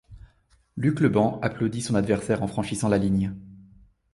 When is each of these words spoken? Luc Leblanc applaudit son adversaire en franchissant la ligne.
Luc 0.77 0.99
Leblanc 0.99 1.37
applaudit 1.43 1.83
son 1.83 1.93
adversaire 1.93 2.41
en 2.41 2.47
franchissant 2.47 2.89
la 2.89 2.97
ligne. 2.97 3.35